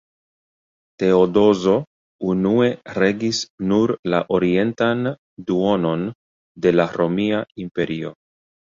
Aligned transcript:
Teodozo 1.03 1.75
unue 2.31 2.71
regis 2.99 3.43
nur 3.73 3.95
la 4.15 4.25
orientan 4.41 5.07
duonon 5.53 6.11
de 6.67 6.77
la 6.81 6.91
romia 7.01 7.47
imperio. 7.69 8.19